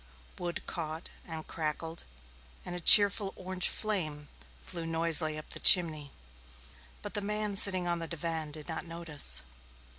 Wood 0.39 0.65
caught 0.65 1.11
and 1.27 1.45
crackled 1.45 2.05
and 2.65 2.73
a 2.75 2.79
cheerful 2.79 3.33
orange 3.35 3.67
flame 3.69 4.29
flew 4.63 4.87
noisily 4.87 5.37
up 5.37 5.51
the 5.51 5.59
chimney, 5.59 6.09
but 7.03 7.13
the 7.13 7.21
man 7.21 7.55
sitting 7.55 7.85
on 7.87 7.99
the 7.99 8.07
divan 8.07 8.49
did 8.51 8.67
not 8.67 8.83
notice. 8.87 9.43